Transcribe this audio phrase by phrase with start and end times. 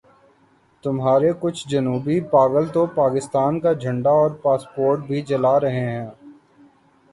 [0.83, 6.09] تمہارے کچھ جنونی پاگل تو پاکستان کا جھنڈا اور پاسپورٹ بھی جلا رہے ہیں۔